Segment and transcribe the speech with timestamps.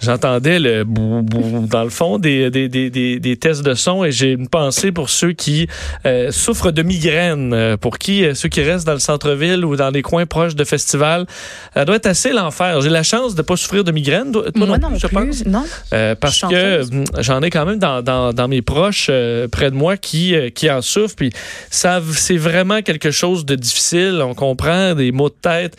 [0.00, 4.12] J'entendais le bou, bou dans le fond des, des, des, des, tests de son et
[4.12, 5.68] j'ai une pensée pour ceux qui
[6.06, 9.76] euh, souffrent de migraines, euh, pour qui euh, ceux qui restent dans le centre-ville ou
[9.76, 11.26] dans des coins proches de festivals,
[11.74, 12.80] ça doit être assez l'enfer.
[12.80, 15.44] J'ai la chance de pas souffrir de migraines, toi Moi non, plus, je pense.
[15.44, 15.64] Non.
[16.18, 16.80] parce que
[17.18, 19.10] j'en ai quand même dans, dans, dans mes proches
[19.52, 21.30] près de moi qui qui en souffrent puis
[21.70, 24.22] ça c'est vraiment quelque chose de difficile.
[24.24, 25.76] On comprend des maux de tête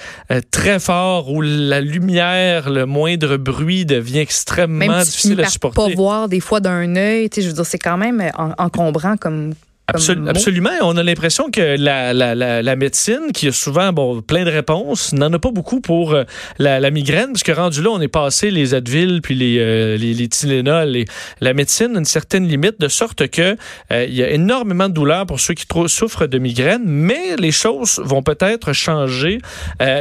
[0.52, 5.76] très forts où la lumière, le moindre bruit devient extrêmement difficile à supporter.
[5.76, 9.54] Pas voir des fois d'un œil, je veux dire, c'est quand même encombrant comme
[9.94, 10.72] absolument.
[10.82, 15.14] On a l'impression que la, la, la, médecine, qui a souvent bon, plein de réponses,
[15.14, 16.24] n'en a pas beaucoup pour euh,
[16.60, 20.14] la, migraine, parce que rendu là, on est passé les Advil puis les, euh, les,
[20.14, 20.96] les Tylenol.
[20.96, 21.06] Et
[21.40, 23.56] la médecine a une certaine limite, de sorte que
[23.92, 27.52] euh, il y a énormément de douleurs pour ceux qui souffrent de migraine, mais les
[27.52, 29.40] choses vont peut-être changer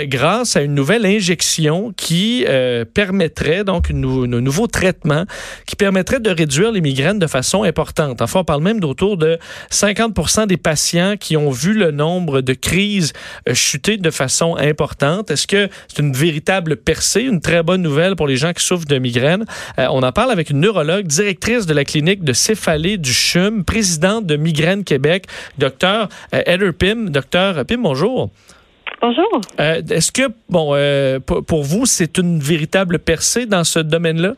[0.04, 2.45] grâce à une nouvelle injection qui
[2.95, 5.24] permettrait, donc, une, un nouveau traitement
[5.66, 8.22] qui permettrait de réduire les migraines de façon importante.
[8.22, 9.38] Enfin, on parle même d'autour de
[9.80, 13.14] 50 des patients qui ont vu le nombre de crises
[13.48, 15.30] euh, chuter de façon importante.
[15.30, 18.84] Est-ce que c'est une véritable percée, une très bonne nouvelle pour les gens qui souffrent
[18.84, 19.46] de migraines?
[19.78, 23.64] Euh, on en parle avec une neurologue, directrice de la clinique de céphalée du CHUM,
[23.64, 25.24] présidente de Migraine Québec,
[25.56, 27.06] docteur euh, Heather Pim.
[27.09, 28.28] Docteur Pim, bonjour.
[29.00, 29.40] Bonjour.
[29.56, 30.76] Est-ce que, bon,
[31.44, 34.34] pour vous, c'est une véritable percée dans ce domaine-là?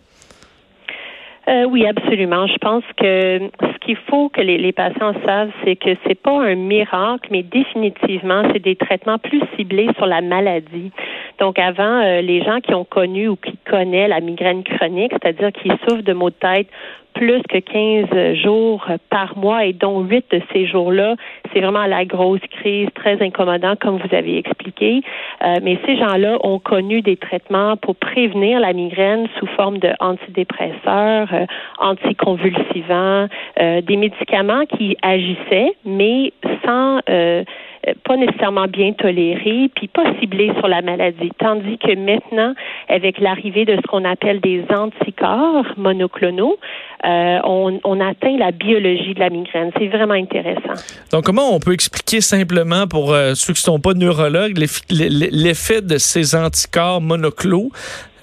[1.49, 2.47] Euh, oui, absolument.
[2.47, 3.51] Je pense que
[3.85, 8.43] qu'il faut que les, les patients savent, c'est que c'est pas un miracle, mais définitivement,
[8.53, 10.91] c'est des traitements plus ciblés sur la maladie.
[11.39, 15.53] Donc, avant, euh, les gens qui ont connu ou qui connaissent la migraine chronique, c'est-à-dire
[15.53, 16.69] qui souffrent de maux de tête
[17.15, 21.17] plus que 15 jours par mois et dont 8 de ces jours-là,
[21.53, 25.03] c'est vraiment la grosse crise, très incommodant, comme vous avez expliqué.
[25.45, 29.91] Euh, mais ces gens-là ont connu des traitements pour prévenir la migraine sous forme de
[30.01, 31.47] antidépresseurs, euh,
[31.79, 33.29] anticonvulsivants,
[33.61, 36.33] euh, des médicaments qui agissaient, mais
[36.65, 41.31] sans euh, pas nécessairement bien toléré, puis pas ciblé sur la maladie.
[41.39, 42.55] Tandis que maintenant,
[42.89, 46.57] avec l'arrivée de ce qu'on appelle des anticorps monoclonaux,
[47.05, 49.71] euh, on, atteint la biologie de la migraine.
[49.79, 50.81] C'est vraiment intéressant.
[51.11, 54.59] Donc, comment on peut expliquer simplement pour euh, ceux qui ne sont pas neurologues
[54.91, 57.71] l'effet de ces anticorps monoclonaux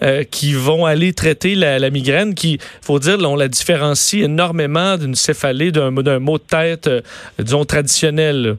[0.02, 5.16] euh, qui vont aller traiter la, migraine, qui, faut dire, on la différencie énormément d'une
[5.16, 6.90] céphalée, d'un mot de tête,
[7.38, 8.58] disons, traditionnel.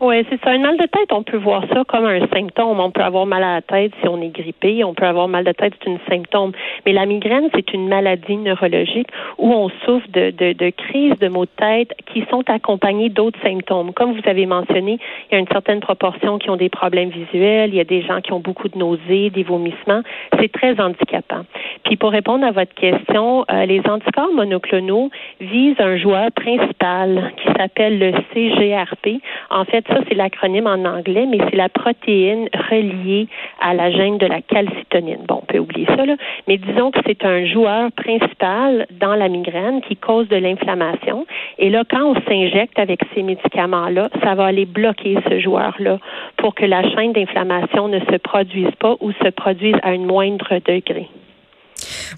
[0.00, 0.50] Oui, c'est ça.
[0.50, 2.78] Un mal de tête, on peut voir ça comme un symptôme.
[2.78, 4.84] On peut avoir mal à la tête si on est grippé.
[4.84, 6.52] On peut avoir mal de tête, c'est un symptôme.
[6.86, 9.08] Mais la migraine, c'est une maladie neurologique
[9.38, 13.40] où on souffre de, de, de crises de maux de tête qui sont accompagnées d'autres
[13.42, 13.92] symptômes.
[13.92, 15.00] Comme vous avez mentionné,
[15.30, 17.70] il y a une certaine proportion qui ont des problèmes visuels.
[17.70, 20.02] Il y a des gens qui ont beaucoup de nausées, des vomissements.
[20.38, 21.44] C'est très handicapant.
[21.84, 25.10] Puis pour répondre à votre question, euh, les anticorps monoclonaux
[25.40, 29.20] visent un joueur principal qui s'appelle le CGRP.
[29.50, 33.28] En fait, ça, c'est l'acronyme en anglais, mais c'est la protéine reliée
[33.60, 35.24] à la gène de la calcitonine.
[35.26, 36.16] Bon, on peut oublier ça, là.
[36.46, 41.26] Mais disons que c'est un joueur principal dans la migraine qui cause de l'inflammation.
[41.58, 45.98] Et là, quand on s'injecte avec ces médicaments-là, ça va aller bloquer ce joueur-là
[46.36, 50.58] pour que la chaîne d'inflammation ne se produise pas ou se produise à un moindre
[50.66, 51.08] degré.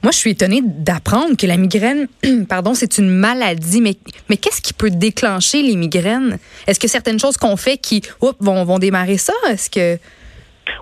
[0.03, 2.09] Moi, je suis étonnée d'apprendre que la migraine,
[2.49, 3.81] pardon, c'est une maladie.
[3.81, 6.39] Mais, qu'est-ce qui peut déclencher les migraines?
[6.67, 9.34] Est-ce que certaines choses qu'on fait qui vont, vont démarrer ça?
[9.49, 9.99] Est-ce que.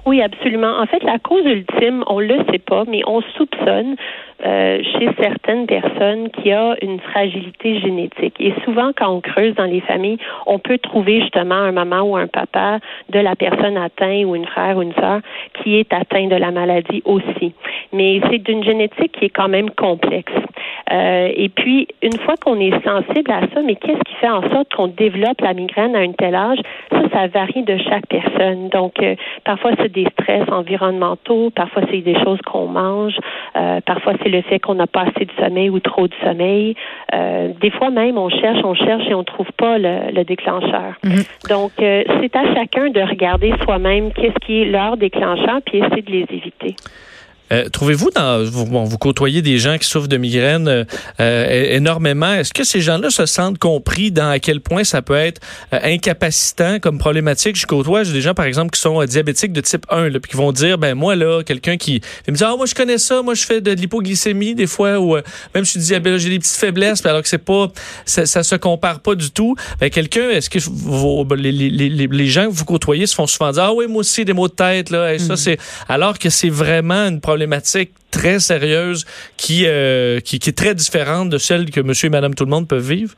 [0.07, 0.79] Oui, absolument.
[0.79, 3.97] En fait, la cause ultime, on le sait pas, mais on soupçonne
[4.45, 8.37] euh, chez certaines personnes qui a une fragilité génétique.
[8.39, 12.17] Et souvent, quand on creuse dans les familles, on peut trouver justement un maman ou
[12.17, 12.79] un papa
[13.09, 15.21] de la personne atteinte ou une frère ou une sœur
[15.55, 17.53] qui est atteint de la maladie aussi.
[17.93, 20.33] Mais c'est d'une génétique qui est quand même complexe.
[20.91, 24.43] Euh, et puis, une fois qu'on est sensible à ça, mais qu'est-ce qui fait en
[24.51, 26.59] sorte qu'on développe la migraine à un tel âge?
[26.91, 28.69] Ça, ça varie de chaque personne.
[28.69, 33.17] Donc, euh, parfois, c'est des stress environnementaux, parfois, c'est des choses qu'on mange,
[33.57, 36.75] euh, parfois, c'est le fait qu'on n'a pas assez de sommeil ou trop de sommeil.
[37.15, 40.95] Euh, des fois même, on cherche, on cherche et on trouve pas le, déclencheur.
[41.05, 41.23] Mhm.
[41.49, 46.03] Donc, euh, c'est à chacun de regarder soi-même qu'est-ce qui est leur déclencheur puis essayer
[46.03, 46.75] de les éviter.
[47.53, 50.85] Euh, trouvez-vous dans vous, bon, vous côtoyez des gens qui souffrent de migraines euh,
[51.21, 52.33] euh, énormément.
[52.35, 55.41] Est-ce que ces gens-là se sentent compris dans à quel point ça peut être
[55.73, 57.57] incapacitant comme problématique?
[57.57, 60.37] Je côtoie des gens par exemple qui sont diabétiques de type 1 là, puis qui
[60.37, 63.35] vont dire ben moi là quelqu'un qui me dit ah moi je connais ça, moi
[63.35, 67.05] je fais de, l'hypoglycémie des fois ou même je suis diabétique j'ai des petites faiblesses
[67.05, 67.69] alors que c'est pas
[68.05, 69.55] ça, ça, se compare pas du tout.
[69.81, 73.27] Ben quelqu'un est-ce que vos, les, les, les, les, gens que vous côtoyez se font
[73.27, 75.37] souvent dire ah oui moi aussi des maux de tête là et ça mm.
[75.37, 75.59] c'est
[75.89, 77.38] alors que c'est vraiment une problématique
[78.11, 79.07] très sérieuse
[79.37, 82.51] qui, euh, qui, qui est très différente de celle que monsieur et madame tout le
[82.51, 83.15] monde peuvent vivre?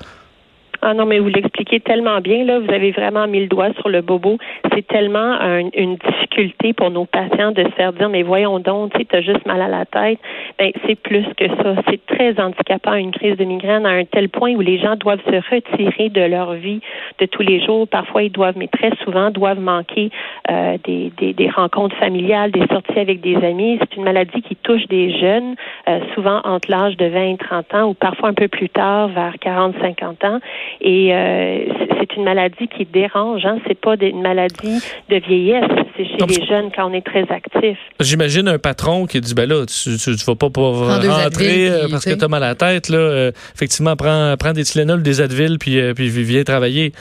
[0.83, 2.59] Ah non, mais vous l'expliquez tellement bien, là.
[2.59, 4.39] Vous avez vraiment mis le doigt sur le bobo.
[4.75, 5.39] C'est tellement
[5.75, 9.45] une difficulté pour nos patients de se faire dire, mais voyons donc, tu as juste
[9.47, 10.19] mal à la tête.
[10.59, 11.75] Ben, c'est plus que ça.
[11.89, 15.23] C'est très handicapant, une crise de migraine, à un tel point où les gens doivent
[15.27, 16.81] se retirer de leur vie
[17.19, 17.87] de tous les jours.
[17.89, 20.11] Parfois, ils doivent, mais très souvent, doivent manquer
[20.51, 23.79] euh, des, des, des, rencontres familiales, des sorties avec des amis.
[23.81, 25.57] C'est une maladie qui touche des jeunes,
[25.91, 29.09] euh, souvent entre l'âge de 20 et 30 ans, ou parfois un peu plus tard,
[29.09, 30.41] vers 40-50 ans.
[30.81, 31.65] Et euh,
[31.99, 33.45] c'est une maladie qui dérange.
[33.45, 33.59] Hein?
[33.67, 35.65] C'est pas une maladie de vieillesse.
[35.97, 37.79] C'est chez les jeunes quand on est très actif.
[37.99, 42.05] J'imagine un patron qui dit ben là, tu, tu, vas pas pouvoir rentrer euh, parce
[42.05, 42.89] que tu as mal à la tête.
[42.89, 46.93] Là, euh, effectivement, prends, prends des Tylenol, des Advil, puis, puis viens travailler.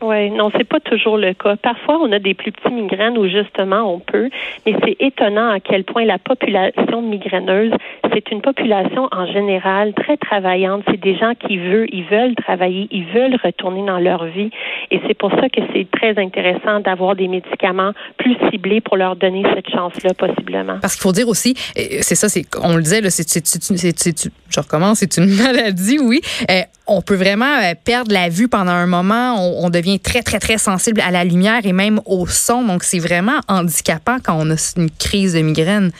[0.00, 1.56] Oui, non, c'est pas toujours le cas.
[1.56, 4.30] Parfois, on a des plus petits migraines où justement on peut,
[4.64, 7.72] mais c'est étonnant à quel point la population migraineuse,
[8.12, 10.84] c'est une population en général très travaillante.
[10.88, 14.50] C'est des gens qui veulent, ils veulent travailler, ils veulent retourner dans leur vie,
[14.90, 19.16] et c'est pour ça que c'est très intéressant d'avoir des médicaments plus ciblés pour leur
[19.16, 20.78] donner cette chance-là possiblement.
[20.80, 22.28] Parce qu'il faut dire aussi, c'est ça,
[22.62, 26.20] on le disait, c'est, je recommence, c'est une maladie, oui.
[26.50, 29.36] Euh, on peut vraiment euh, perdre la vue pendant un moment.
[29.62, 32.62] On, devient très, très, très sensible à la lumière et même au son.
[32.64, 35.90] Donc, c'est vraiment handicapant quand on a une crise de migraine.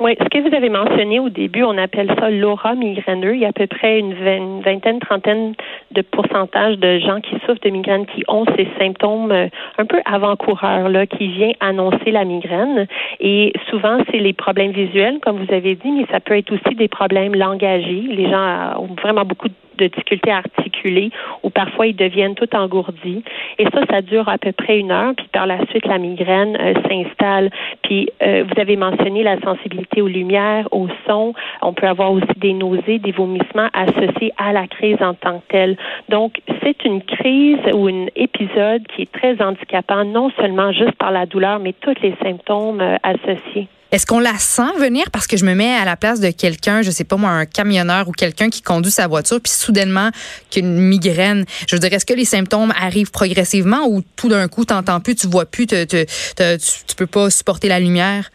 [0.00, 3.34] Oui, ce que vous avez mentionné au début, on appelle ça l'aura migraineux.
[3.34, 4.14] Il y a à peu près une
[4.62, 5.52] vingtaine, trentaine
[5.90, 10.00] de pourcentage de gens qui souffrent de migraine qui ont ces symptômes euh, un peu
[10.06, 12.86] avant-coureurs, là, qui vient annoncer la migraine.
[13.20, 16.74] Et souvent, c'est les problèmes visuels, comme vous avez dit, mais ça peut être aussi
[16.76, 18.06] des problèmes langagés.
[18.08, 21.10] Les gens ont vraiment beaucoup de de difficultés à articuler
[21.42, 23.22] ou parfois ils deviennent tout engourdis.
[23.58, 26.56] Et ça, ça dure à peu près une heure, puis par la suite, la migraine
[26.60, 27.50] euh, s'installe.
[27.82, 31.34] Puis euh, vous avez mentionné la sensibilité aux lumières, au son.
[31.62, 35.46] On peut avoir aussi des nausées, des vomissements associés à la crise en tant que
[35.48, 35.76] telle.
[36.08, 41.10] Donc, c'est une crise ou un épisode qui est très handicapant, non seulement juste par
[41.10, 43.68] la douleur, mais tous les symptômes euh, associés.
[43.92, 45.10] Est-ce qu'on la sent venir?
[45.10, 47.46] Parce que je me mets à la place de quelqu'un, je sais pas moi, un
[47.46, 50.10] camionneur ou quelqu'un qui conduit sa voiture, puis soudainement
[50.50, 51.44] qu'une migraine.
[51.68, 55.16] Je veux dire, est-ce que les symptômes arrivent progressivement ou tout d'un coup, t'entends plus,
[55.16, 58.30] tu vois plus, tu, tu peux pas supporter la lumière?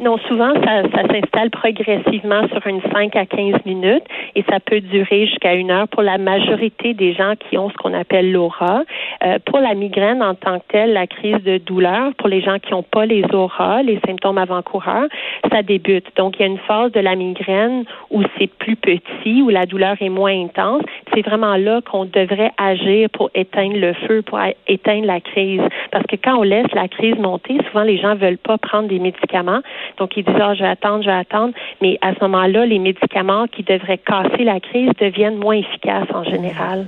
[0.00, 4.04] Non, souvent, ça, ça s'installe progressivement sur une 5 à 15 minutes
[4.36, 7.74] et ça peut durer jusqu'à une heure pour la majorité des gens qui ont ce
[7.74, 8.84] qu'on appelle l'aura.
[9.24, 12.60] Euh, pour la migraine en tant que telle, la crise de douleur, pour les gens
[12.60, 15.08] qui n'ont pas les auras, les symptômes avant-coureurs,
[15.50, 16.06] ça débute.
[16.16, 19.66] Donc, il y a une phase de la migraine où c'est plus petit, où la
[19.66, 20.82] douleur est moins intense.
[21.18, 24.38] C'est vraiment là qu'on devrait agir pour éteindre le feu, pour
[24.68, 25.62] éteindre la crise.
[25.90, 29.00] Parce que quand on laisse la crise monter, souvent les gens veulent pas prendre des
[29.00, 29.62] médicaments
[29.98, 31.54] donc, ils disent, ah, je vais attendre, je vais attendre.
[31.82, 36.24] Mais à ce moment-là, les médicaments qui devraient casser la crise deviennent moins efficaces en
[36.24, 36.86] général.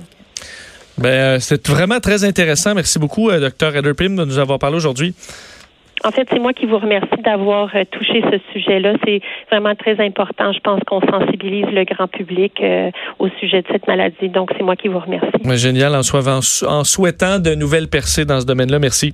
[0.97, 2.75] Ben, euh, c'est vraiment très intéressant.
[2.75, 3.75] Merci beaucoup, euh, Dr.
[3.75, 5.15] Ederpim, de nous avoir parlé aujourd'hui.
[6.03, 8.93] En fait, c'est moi qui vous remercie d'avoir euh, touché ce sujet-là.
[9.05, 9.21] C'est
[9.51, 10.51] vraiment très important.
[10.51, 12.61] Je pense qu'on sensibilise le grand public
[13.19, 14.29] au sujet de cette maladie.
[14.29, 15.27] Donc, c'est moi qui vous remercie.
[15.57, 18.79] Génial, en, en souhaitant de nouvelles percées dans ce domaine-là.
[18.79, 19.13] Merci.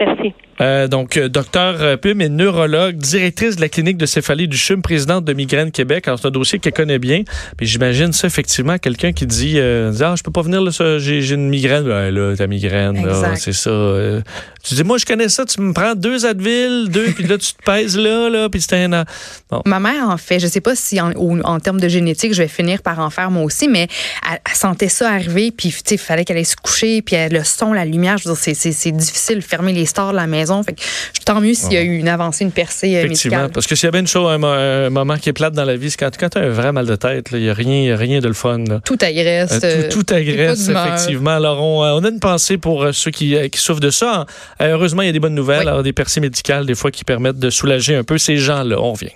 [0.00, 0.34] Merci.
[0.60, 4.58] Euh, donc, euh, docteur euh, Pum est neurologue, directrice de la clinique de céphalie du
[4.58, 6.04] CHUM, présidente de Migraine Québec.
[6.06, 7.22] c'est un dossier qu'elle connaît bien.
[7.56, 11.48] Puis j'imagine ça, effectivement, quelqu'un qui dit, Ah, je peux pas venir, là, j'ai une
[11.48, 11.84] migraine.
[11.84, 13.02] Ben, là, ta migraine,
[13.36, 13.70] c'est ça.
[14.62, 17.54] tu dis, moi, je connais ça, tu me prends deux Advil, deux, puis là, tu
[17.54, 19.04] te pèses là, là, puis c'est un...
[19.50, 19.62] Bon.
[19.64, 20.38] Ma mère en fait.
[20.38, 23.30] Je sais pas si, en, en, termes de génétique, je vais finir par en faire
[23.30, 23.88] moi aussi, mais
[24.30, 27.42] elle, sentait ça arriver, puis, tu sais, il fallait qu'elle aille se coucher, puis le
[27.44, 30.49] son, la lumière, je veux dire, c'est difficile de fermer les stores de la maison
[30.62, 30.76] fait
[31.24, 33.86] tant mieux s'il y a eu une avancée, une percée euh, Effectivement, parce que s'il
[33.86, 36.10] y a bien une chose, un, moment qui est plate dans la vie, c'est quand,
[36.10, 38.64] tu as un vrai mal de tête, il n'y a rien, rien de le fun.
[38.84, 39.60] Tout agresse.
[39.62, 41.30] Euh, tout, tout agresse, effectivement.
[41.30, 44.26] Alors, euh, on, a une pensée pour ceux qui, qui souffrent de ça.
[44.60, 47.38] heureusement, il y a des bonnes nouvelles, alors, des percées médicales, des fois, qui permettent
[47.38, 48.76] de soulager un peu ces gens-là.
[48.78, 49.10] On revient.